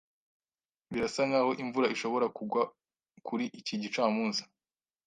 [0.91, 2.61] Birasa nkaho imvura ishobora kugwa
[3.27, 4.43] kuri iki gicamunsi.